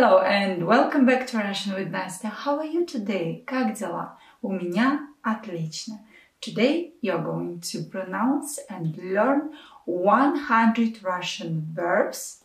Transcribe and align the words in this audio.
Hello 0.00 0.18
and 0.18 0.66
welcome 0.66 1.06
back 1.06 1.26
to 1.28 1.38
Russian 1.38 1.74
with 1.74 1.92
Nastya. 1.92 2.30
How 2.30 2.58
are 2.58 2.64
you 2.64 2.84
today? 2.84 3.44
Как 3.46 3.74
дела? 3.74 4.18
У 4.42 4.50
меня 4.50 5.08
отлично. 5.22 6.00
Today 6.40 6.92
you're 7.00 7.22
going 7.22 7.60
to 7.60 7.82
pronounce 7.84 8.58
and 8.68 8.96
learn 8.96 9.52
100 9.84 11.02
Russian 11.02 11.68
verbs 11.72 12.42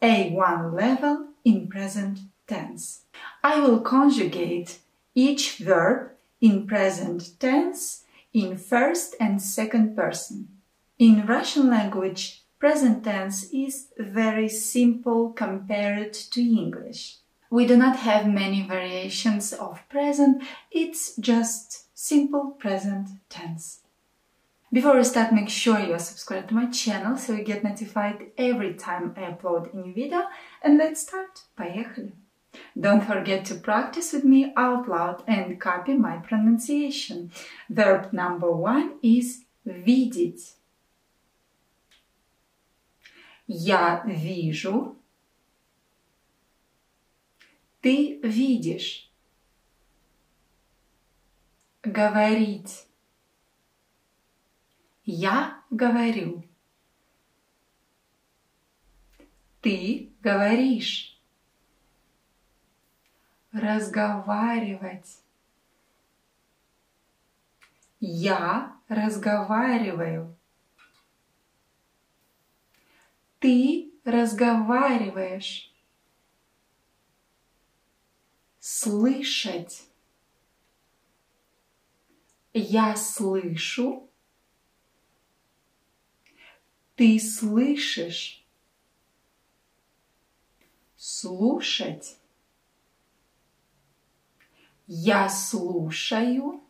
A1 0.00 0.72
level 0.72 1.28
in 1.44 1.68
present 1.68 2.20
tense. 2.46 3.02
I 3.44 3.60
will 3.60 3.80
conjugate 3.80 4.78
each 5.14 5.58
verb 5.58 6.12
in 6.40 6.66
present 6.66 7.38
tense 7.38 8.04
in 8.32 8.56
first 8.56 9.14
and 9.20 9.42
second 9.42 9.94
person. 9.94 10.48
In 10.98 11.26
Russian 11.26 11.68
language, 11.68 12.42
present 12.58 13.04
tense 13.04 13.50
is 13.52 13.88
very 13.98 14.48
simple 14.48 15.32
compared 15.32 16.12
to 16.12 16.40
English. 16.40 17.16
We 17.50 17.66
do 17.66 17.76
not 17.76 17.96
have 17.96 18.26
many 18.26 18.62
variations 18.66 19.52
of 19.52 19.86
present, 19.88 20.42
it's 20.70 21.16
just 21.16 21.86
simple 21.98 22.56
present 22.58 23.08
tense. 23.28 23.80
Before 24.72 24.96
we 24.96 25.04
start, 25.04 25.34
make 25.34 25.50
sure 25.50 25.78
you 25.78 25.92
are 25.92 25.98
subscribed 25.98 26.48
to 26.48 26.54
my 26.54 26.66
channel 26.70 27.18
so 27.18 27.34
you 27.34 27.44
get 27.44 27.62
notified 27.62 28.30
every 28.38 28.72
time 28.72 29.12
I 29.14 29.20
upload 29.20 29.74
a 29.74 29.76
new 29.76 29.92
video. 29.92 30.22
And 30.62 30.78
let's 30.78 31.02
start. 31.02 31.42
Поехали! 31.58 32.12
Don't 32.80 33.04
forget 33.04 33.44
to 33.46 33.54
practice 33.54 34.14
with 34.14 34.24
me 34.24 34.52
out 34.56 34.88
loud 34.88 35.22
and 35.26 35.60
copy 35.60 35.92
my 35.92 36.16
pronunciation. 36.16 37.30
Verb 37.68 38.14
number 38.14 38.50
one 38.50 38.94
is 39.02 39.44
видеть. 39.66 40.52
Я 43.47 44.03
вижу. 44.05 44.97
Ты 47.79 48.19
видишь. 48.21 49.09
Говорить. 51.81 52.85
Я 55.05 55.63
говорю. 55.69 56.43
Ты 59.61 60.11
говоришь. 60.21 61.17
Разговаривать. 63.53 65.21
Я 67.99 68.77
разговариваю. 68.89 70.36
Ты 73.47 73.93
разговариваешь. 74.03 75.73
Слышать. 78.59 79.87
Я 82.51 82.97
слышу. 82.97 84.09
Ты 86.97 87.17
слышишь. 87.21 88.45
Слушать. 90.97 92.17
Я 94.87 95.29
слушаю. 95.29 96.61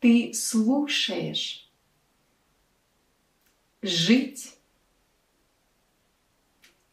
Ты 0.00 0.34
слушаешь 0.34 1.66
жить. 3.86 4.58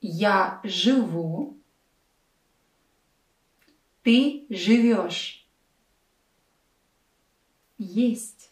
Я 0.02 0.62
живу. 0.64 1.58
Ты 4.04 4.46
живешь. 4.50 5.48
Есть. 7.78 8.52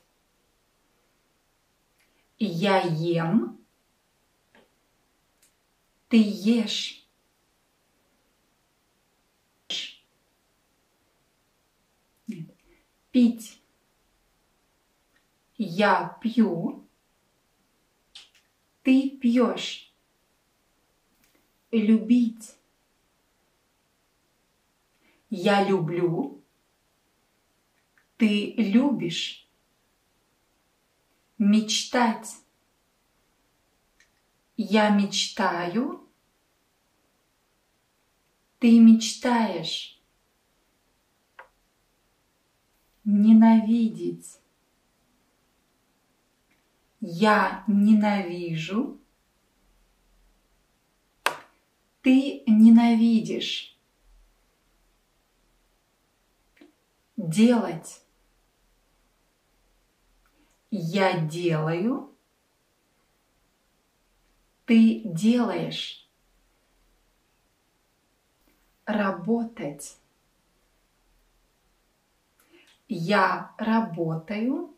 Я 2.39 2.81
ем. 2.81 3.59
Ты 6.07 6.17
ешь. 6.17 7.05
Пить. 13.11 13.61
Я 15.57 16.17
пью. 16.21 16.87
Ты 18.83 19.11
пьешь. 19.11 19.93
Любить. 21.71 22.57
Я 25.29 25.63
люблю. 25.63 26.43
Ты 28.17 28.53
любишь. 28.57 29.47
Мечтать. 31.37 32.35
Я 34.57 34.89
мечтаю. 34.89 36.07
Ты 38.59 38.79
мечтаешь. 38.79 39.99
Ненавидеть. 43.03 44.40
Я 47.01 47.63
ненавижу. 47.65 48.99
Ты 52.03 52.43
ненавидишь. 52.45 53.75
Делать. 57.17 58.03
Я 60.69 61.19
делаю. 61.21 62.15
Ты 64.65 65.01
делаешь. 65.03 66.07
Работать. 68.85 69.97
Я 72.87 73.55
работаю. 73.57 74.75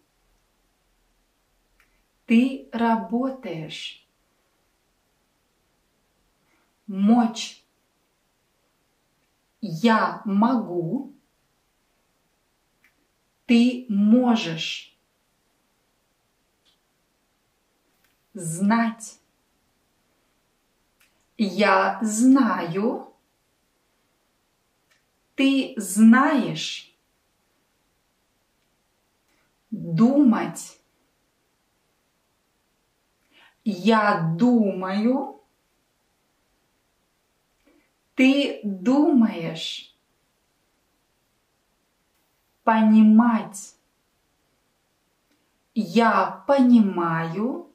Ты 2.26 2.70
работаешь. 2.72 4.08
Мочь. 6.88 7.64
Я 9.62 10.22
могу. 10.26 11.14
Ты 13.46 13.86
можешь. 13.90 14.98
Знать. 18.34 19.20
Я 21.38 22.00
знаю. 22.02 23.14
Ты 25.36 25.74
знаешь. 25.78 26.96
Думать. 29.72 30.83
Я 33.64 34.36
думаю. 34.38 35.42
Ты 38.16 38.60
думаешь. 38.64 39.96
Понимать. 42.64 43.76
Я 45.74 46.44
понимаю. 46.48 47.72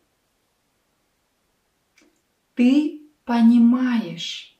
Ты 2.54 3.08
понимаешь. 3.24 4.58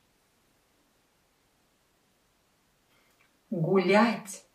Гулять. 3.49 4.45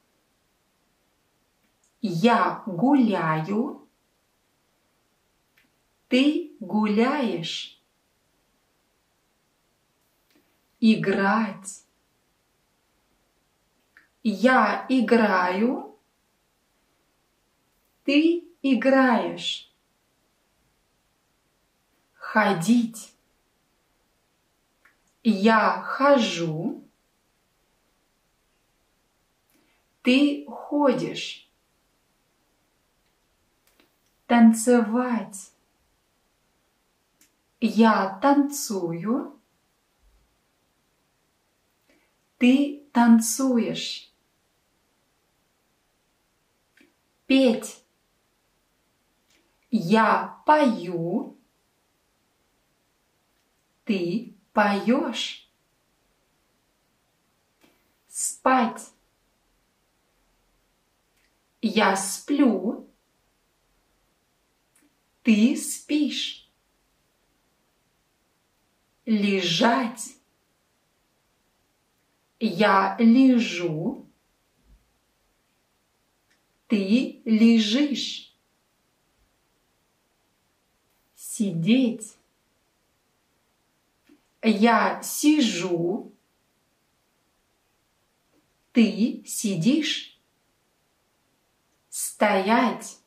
Я 2.01 2.63
гуляю. 2.67 3.84
Ты 6.09 6.53
гуляешь. 6.61 7.81
Играть. 10.81 11.85
Я 14.23 14.85
играю. 14.89 15.99
Ты 18.05 18.45
играешь. 18.63 19.73
Ходить. 22.15 23.15
Я 25.23 25.81
хожу. 25.81 26.85
Ты 30.03 30.45
ходишь. 30.47 31.49
Танцевать. 34.27 35.54
Я 37.67 38.19
танцую. 38.21 39.41
Ты 42.37 42.87
танцуешь. 42.93 44.13
Петь. 47.25 47.83
Я 49.71 50.43
пою. 50.45 51.41
Ты 53.85 54.37
поешь. 54.53 55.51
Спать. 58.09 58.93
Я 61.63 61.97
сплю. 61.97 62.91
Ты 65.23 65.57
спишь. 65.57 66.44
Лежать. 69.07 70.17
Я 72.41 72.97
лежу. 72.99 74.07
Ты 76.69 77.21
лежишь. 77.25 78.35
Сидеть. 81.15 82.17
Я 84.43 85.03
сижу. 85.03 86.13
Ты 88.73 89.23
сидишь. 89.27 90.19
Стоять. 91.89 92.99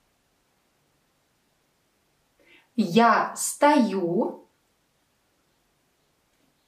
Я 2.76 3.36
стою. 3.36 4.47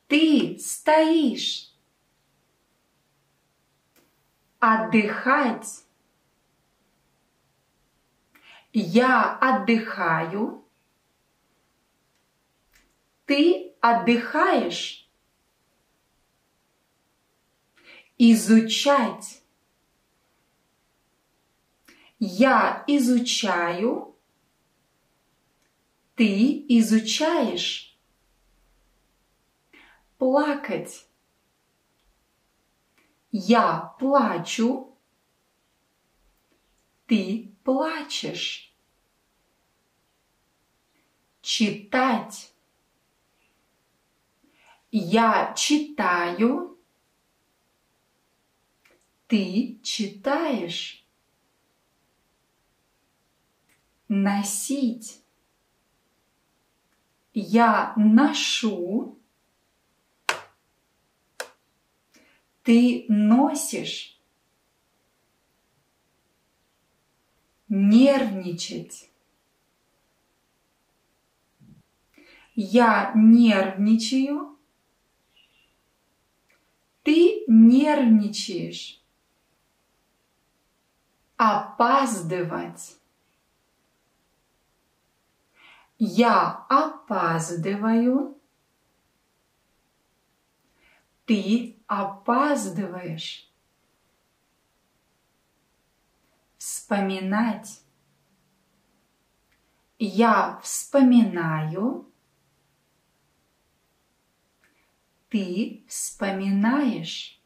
Ты 0.10 0.58
стоишь. 0.60 1.72
Отдыхать. 4.60 5.86
Я 8.74 9.38
отдыхаю. 9.38 10.66
Ты 13.28 13.76
отдыхаешь. 13.82 15.08
Изучать. 18.18 19.44
Я 22.18 22.84
изучаю. 22.88 24.18
Ты 26.16 26.66
изучаешь. 26.68 27.89
Плакать. 30.20 31.08
Я 33.32 33.96
плачу. 33.98 34.94
Ты 37.08 37.56
плачешь. 37.64 38.76
Читать. 41.42 42.54
Я 44.92 45.54
читаю. 45.54 46.78
Ты 49.28 49.80
читаешь. 49.84 51.08
Носить. 54.10 55.24
Я 57.34 57.94
ношу. 57.96 59.19
Ты 62.70 63.06
носишь. 63.08 64.16
Нервничать. 67.68 69.10
Я 72.54 73.12
нервничаю. 73.16 74.56
Ты 77.02 77.44
нервничаешь. 77.48 79.04
Опаздывать. 81.38 83.00
Я 85.98 86.68
опаздываю. 86.70 88.40
Ты 91.26 91.79
опаздываешь. 91.90 93.52
Вспоминать. 96.60 97.82
Я 99.98 100.60
вспоминаю. 100.64 102.08
Ты 105.30 105.84
вспоминаешь. 105.88 107.42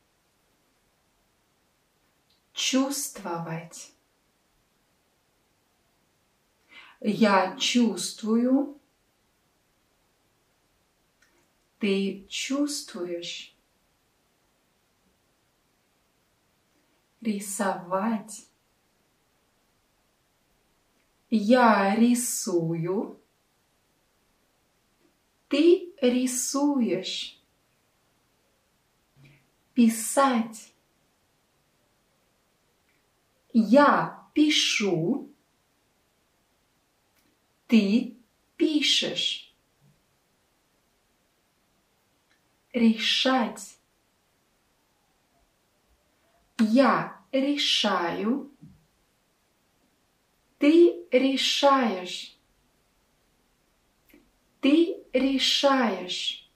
Чувствовать. 2.52 3.94
Я 7.00 7.56
чувствую. 7.58 8.78
Ты 11.80 12.26
чувствуешь. 12.30 13.53
Рисовать. 17.24 18.48
Я 21.30 21.96
рисую. 21.96 23.18
Ты 25.48 25.94
рисуешь. 26.02 27.42
Писать. 29.74 30.74
Я 33.54 34.28
пишу. 34.34 35.32
Ты 37.68 38.18
пишешь. 38.58 39.56
Решать. 42.74 43.80
Я 46.72 47.20
решаю. 47.34 48.50
Ты 50.60 51.06
решаешь. 51.12 52.38
Ты 54.62 55.04
решаешь. 55.12 56.50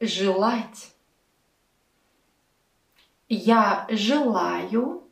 Желать. 0.00 0.94
Я 3.30 3.86
желаю. 3.88 5.08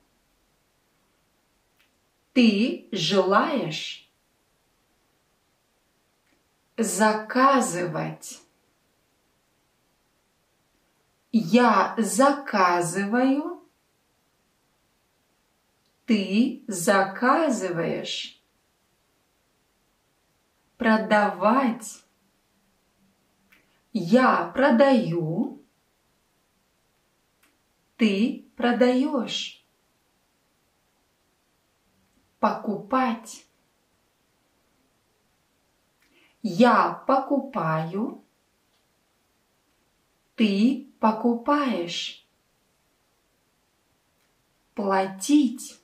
Ты 2.34 2.88
желаешь. 2.92 4.06
Заказывать. 6.76 8.43
Я 11.36 11.96
заказываю. 11.98 13.68
Ты 16.06 16.62
заказываешь. 16.68 18.40
Продавать. 20.76 22.04
Я 23.92 24.44
продаю. 24.54 25.60
Ты 27.96 28.48
продаешь. 28.56 29.66
Покупать. 32.38 33.44
Я 36.42 36.92
покупаю. 37.08 38.23
Ты 40.36 40.88
покупаешь. 40.98 42.26
Платить. 44.74 45.80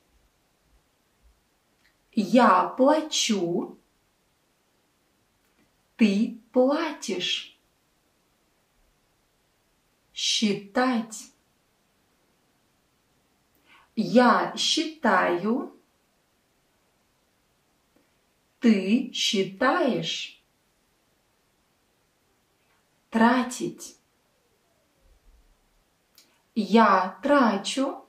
Я 2.13 2.67
плачу. 2.67 3.77
Ты 5.95 6.41
платишь. 6.51 7.57
Считать. 10.13 11.31
Я 13.95 14.53
считаю. 14.57 15.79
Ты 18.59 19.11
считаешь. 19.13 20.43
Тратить. 23.09 24.00
Я 26.53 27.17
трачу. 27.23 28.05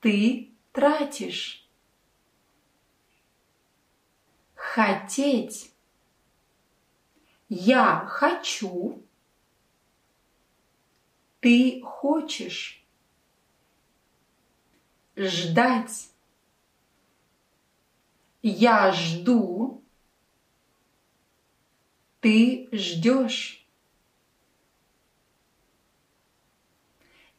Ты 0.00 0.52
тратишь. 0.72 1.68
Хотеть. 4.54 5.72
Я 7.48 8.04
хочу. 8.06 9.02
Ты 11.40 11.80
хочешь. 11.82 12.84
Ждать. 15.14 16.10
Я 18.42 18.92
жду. 18.92 19.82
Ты 22.20 22.68
ждешь. 22.72 23.65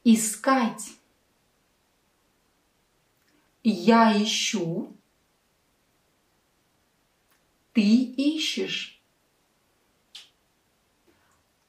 Искать. 0.10 0.94
Я 3.62 4.24
ищу. 4.24 4.96
Ты 7.74 7.82
ищешь. 7.82 9.02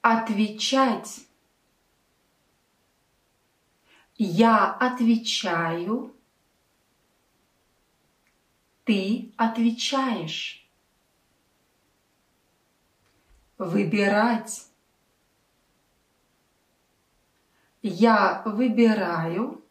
Отвечать. 0.03 1.27
Я 4.17 4.73
отвечаю. 4.73 6.15
Ты 8.85 9.33
отвечаешь. 9.37 10.65
Выбирать. 13.59 14.68
Я 17.83 18.43
выбираю. 18.45 19.63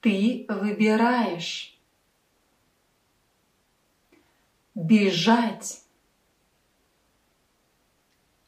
Ты 0.00 0.44
выбираешь. 0.48 1.78
Бежать. 4.74 5.82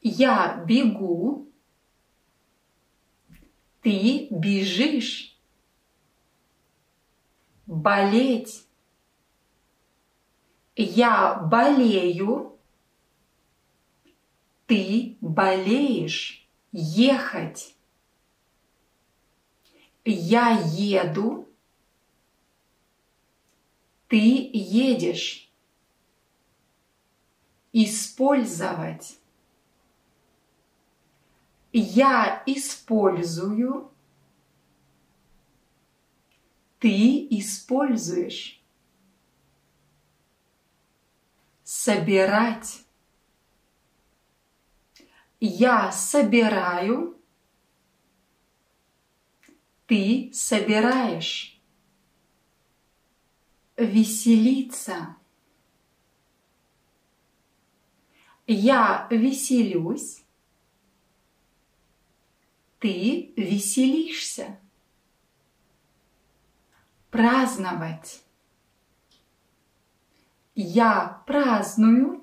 Я 0.01 0.63
бегу. 0.67 1.51
Ты 3.81 4.27
бежишь. 4.29 5.35
Болеть. 7.65 8.67
Я 10.75 11.35
болею. 11.35 12.59
Ты 14.67 15.17
болеешь. 15.19 16.40
Ехать. 16.71 17.75
Я 20.05 20.51
еду. 20.51 21.47
Ты 24.07 24.49
едешь. 24.53 25.49
Использовать. 27.73 29.17
Я 31.71 32.43
использую. 32.45 33.91
Ты 36.79 37.27
используешь. 37.29 38.61
Собирать. 41.63 42.83
Я 45.43 45.91
собираю. 45.91 47.19
Ты 49.87 50.29
собираешь. 50.33 51.59
Веселиться. 53.75 55.15
Я 58.45 59.07
веселюсь. 59.09 60.23
Ты 62.77 63.33
веселишься. 63.35 64.59
Праздновать. 67.09 68.21
Я 70.53 71.23
праздную. 71.25 72.20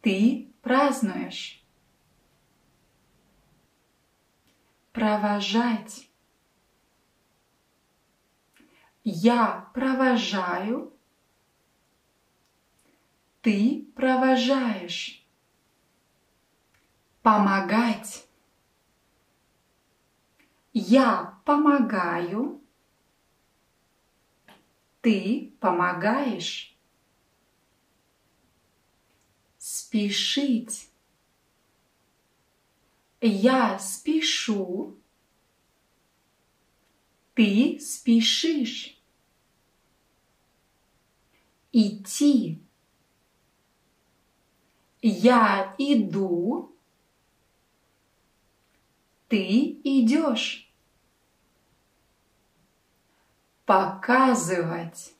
Ты 0.00 0.50
празднуешь. 0.62 1.62
Провожать. 4.92 6.08
Я 9.04 9.70
провожаю. 9.74 10.92
Ты 13.42 13.86
провожаешь. 13.94 15.24
Помогать. 17.22 18.26
Я 20.72 21.38
помогаю. 21.44 22.62
Ты 25.00 25.54
помогаешь. 25.60 26.76
Спешить. 29.90 30.88
Я 33.20 33.76
спешу. 33.80 34.96
Ты 37.34 37.80
спешишь. 37.80 38.96
Идти. 41.72 42.62
Я 45.02 45.74
иду. 45.76 46.72
Ты 49.26 49.80
идешь. 49.82 50.72
Показывать. 53.64 55.16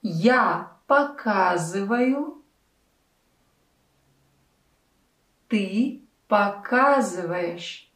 Я 0.00 0.73
показываю. 0.86 2.42
Ты 5.48 6.02
показываешь. 6.28 7.90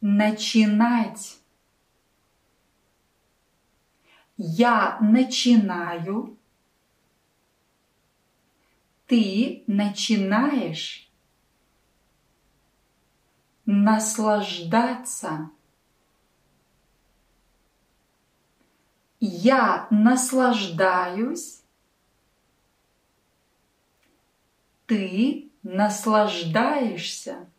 Начинать. 0.00 1.40
Я 4.36 4.98
начинаю. 5.00 6.36
Ты 9.06 9.64
начинаешь. 9.66 11.10
Наслаждаться. 13.66 15.50
Я 19.20 19.88
наслаждаюсь. 19.90 21.62
Ты 24.86 25.50
наслаждаешься. 25.62 27.50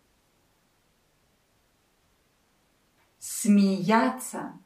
Смеяться. 3.19 4.57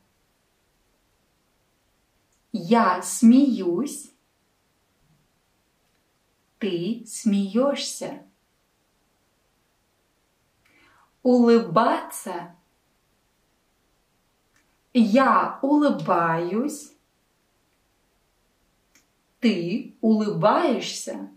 Я 2.51 3.01
смеюсь. 3.01 4.11
Ты 6.59 7.03
смеешься. 7.07 8.23
Улыбаться. 11.23 12.55
Я 14.93 15.57
улыбаюсь. 15.63 16.93
Ты 19.39 19.95
улыбаешься. 19.99 21.31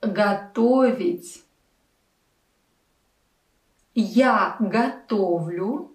Готовить. 0.00 1.44
Я 3.94 4.56
готовлю. 4.60 5.92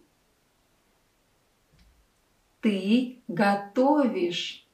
Ты 2.60 3.24
готовишь. 3.28 4.68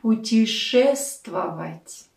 Путешествовать. 0.00 2.09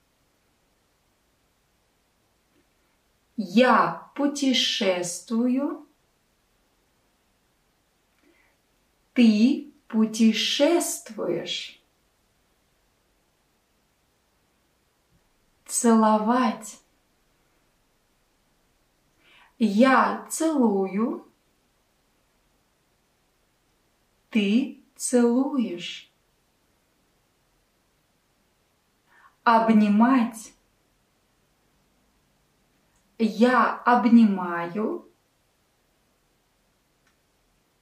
Я 3.36 4.12
путешествую. 4.16 5.88
Ты 9.14 9.72
путешествуешь. 9.88 11.82
Целовать. 15.66 16.80
Я 19.58 20.28
целую. 20.30 21.28
Ты 24.30 24.84
целуешь. 24.96 26.12
Обнимать. 29.44 30.54
Я 33.26 33.78
обнимаю. 33.86 35.10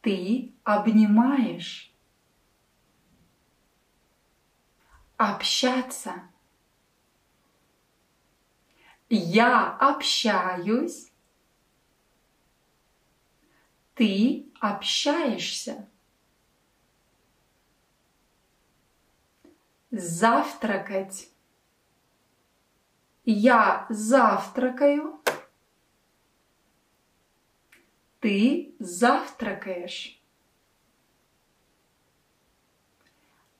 Ты 0.02 0.54
обнимаешь. 0.64 1.92
Общаться. 5.18 6.30
Я 9.10 9.78
общаюсь. 9.78 11.12
Ты 13.96 14.46
общаешься. 14.60 15.90
Завтракать. 19.90 21.32
Я 23.26 23.88
завтракаю. 23.90 25.21
Ты 28.22 28.76
завтракаешь. 28.78 30.22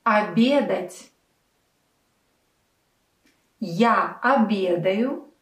Обедать. 0.04 1.10
Я 3.58 4.20
обедаю. 4.22 5.32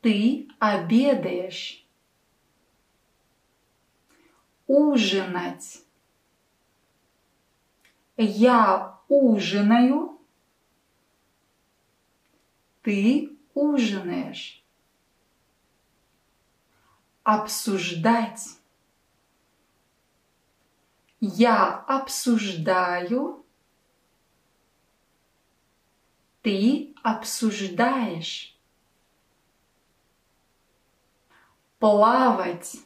Ты 0.00 0.48
обедаешь. 0.58 1.86
Ужинать. 4.66 5.82
Я 8.16 8.98
ужинаю. 9.08 10.18
Ты 12.82 13.36
ужинаешь 13.52 14.65
обсуждать. 17.26 18.56
Я 21.18 21.80
обсуждаю. 21.88 23.44
Ты 26.42 26.94
обсуждаешь. 27.02 28.56
Плавать. 31.80 32.76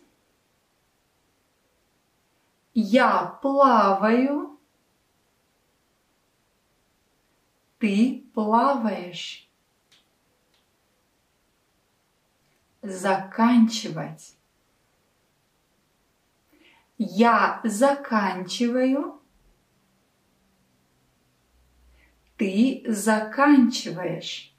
Я 2.73 3.39
плаваю. 3.43 4.59
Ты 7.79 8.25
плаваешь. 8.33 9.50
Заканчивать. 12.83 14.37
Я 16.99 17.61
заканчиваю. 17.65 19.21
Ты 22.37 22.83
заканчиваешь. 22.87 24.55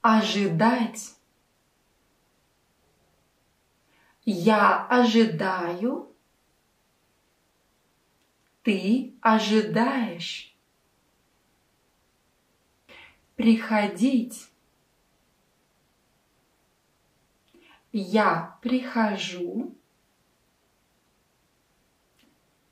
Ожидать. 0.00 1.16
Я 4.24 4.86
ожидаю. 4.86 6.14
Ты 8.62 9.14
ожидаешь. 9.20 10.54
Приходить. 13.36 14.48
Я 17.96 18.58
прихожу, 18.60 19.72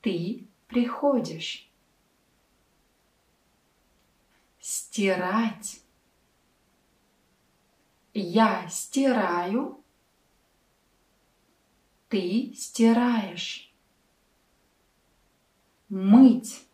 ты 0.01 0.45
приходишь. 0.67 1.71
Стирать. 4.59 5.81
Я 8.13 8.67
стираю, 8.67 9.81
ты 12.09 12.53
стираешь. 12.53 13.73
Мыть. 15.87 16.67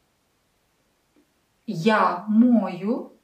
Я 1.67 2.25
мою, 2.27 3.15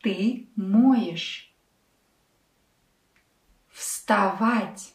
ты 0.00 0.48
моешь 0.56 1.47
вставать. 4.08 4.94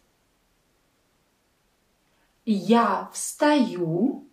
Я 2.45 3.11
встаю, 3.13 4.27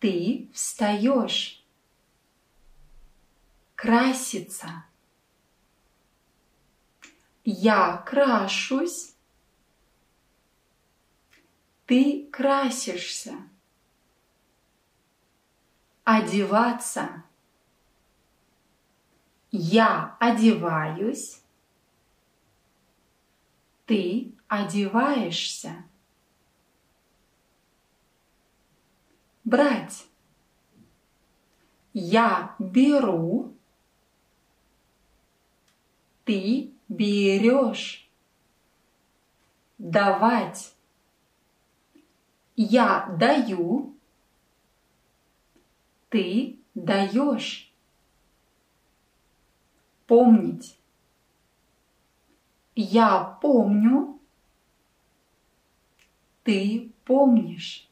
ты 0.00 0.50
встаешь. 0.52 1.64
Краситься. 3.76 4.84
Я 7.44 7.98
крашусь, 7.98 9.14
ты 11.86 12.28
красишься. 12.32 13.36
Одеваться. 16.02 17.22
Я 19.52 20.16
одеваюсь, 20.18 21.39
ты 23.90 24.32
одеваешься. 24.46 25.84
Брать. 29.42 30.06
Я 31.92 32.54
беру. 32.60 33.52
Ты 36.24 36.72
берешь. 36.86 38.08
Давать. 39.76 40.72
Я 42.54 43.12
даю. 43.18 43.96
Ты 46.10 46.60
даешь. 46.76 47.72
Помнить. 50.06 50.79
Я 52.82 53.38
помню, 53.42 54.18
ты 56.44 56.90
помнишь. 57.04 57.90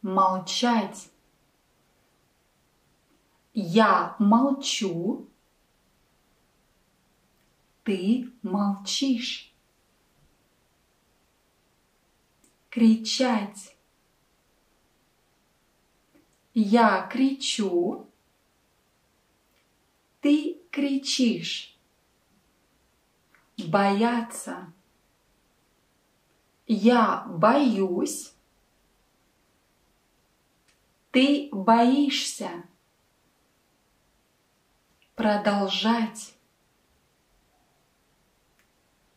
Молчать. 0.00 1.10
Я 3.52 4.14
молчу, 4.20 5.28
ты 7.82 8.30
молчишь. 8.42 9.52
Кричать. 12.70 13.76
Я 16.54 17.08
кричу, 17.10 18.08
ты 20.20 20.62
кричишь 20.70 21.75
бояться. 23.68 24.72
Я 26.66 27.24
боюсь. 27.28 28.34
Ты 31.10 31.48
боишься. 31.52 32.64
Продолжать. 35.14 36.36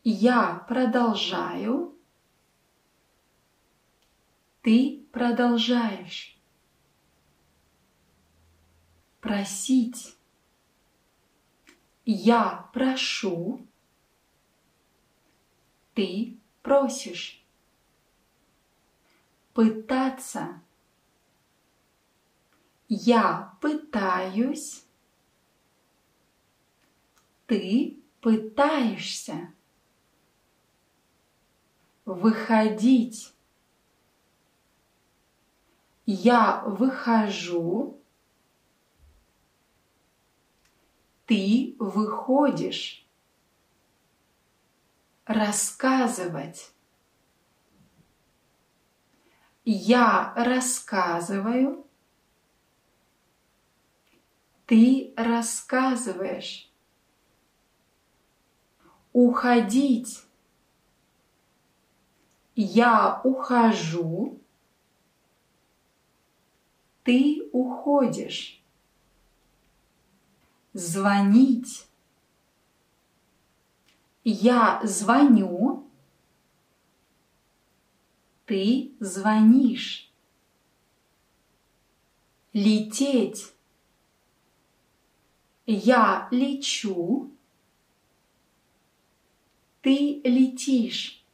Я 0.02 0.64
продолжаю. 0.68 1.94
Ты 4.62 5.06
продолжаешь. 5.12 6.38
Просить. 9.20 10.16
Я 12.04 12.70
прошу. 12.72 13.66
Ты 16.00 16.38
просишь. 16.62 17.44
Пытаться. 19.52 20.62
Я 22.88 23.54
пытаюсь. 23.60 24.86
Ты 27.46 27.98
пытаешься. 28.22 29.52
Выходить. 32.06 33.34
Я 36.06 36.62
выхожу. 36.64 38.00
Ты 41.26 41.76
выходишь. 41.78 43.06
Рассказывать. 45.30 46.72
Я 49.64 50.32
рассказываю. 50.34 51.86
Ты 54.66 55.14
рассказываешь. 55.16 56.68
Уходить. 59.12 60.24
Я 62.56 63.20
ухожу. 63.22 64.36
Ты 67.04 67.48
уходишь. 67.52 68.60
Звонить. 70.72 71.86
Я 74.24 74.80
звоню. 74.84 75.88
Ты 78.44 78.92
звонишь. 79.00 80.12
Лететь. 82.52 83.52
Я 85.64 86.28
лечу. 86.30 87.30
Ты 89.80 90.20
летишь. 90.24 91.24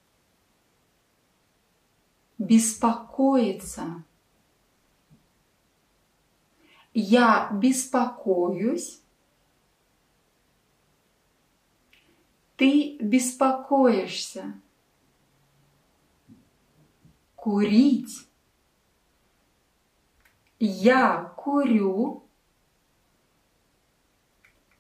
Беспокоиться. 2.39 4.05
Я 6.93 7.51
беспокоюсь. 7.53 9.03
Ты 12.57 12.97
беспокоишься. 12.99 14.55
Курить. 17.35 18.27
Я 20.59 21.35
курю. 21.37 22.25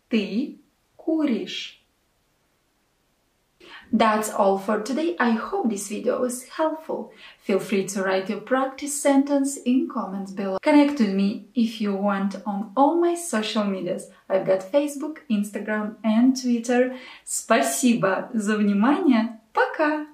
Ты 0.08 0.58
куришь. 0.96 1.85
That's 3.95 4.29
all 4.29 4.57
for 4.57 4.81
today. 4.81 5.15
I 5.19 5.31
hope 5.31 5.69
this 5.69 5.89
video 5.89 6.21
was 6.21 6.43
helpful. 6.47 7.11
Feel 7.39 7.59
free 7.59 7.85
to 7.87 8.03
write 8.03 8.29
your 8.29 8.41
practice 8.41 9.01
sentence 9.01 9.57
in 9.57 9.89
comments 9.89 10.31
below. 10.31 10.57
Connect 10.61 10.99
with 10.99 11.13
me 11.13 11.47
if 11.55 11.81
you 11.81 11.95
want 11.95 12.35
on 12.45 12.71
all 12.75 12.99
my 12.99 13.15
social 13.15 13.63
medias. 13.63 14.09
I've 14.29 14.45
got 14.45 14.71
Facebook, 14.71 15.17
Instagram 15.29 15.95
and 16.03 16.39
Twitter. 16.41 16.95
Спасибо 17.25 18.29
за 18.33 18.57
внимание. 18.57 19.39
Пока! 19.53 20.07